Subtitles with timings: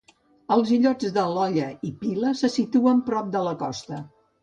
[0.55, 4.05] Els illots de l'Olla i Pila se situen prop la costa.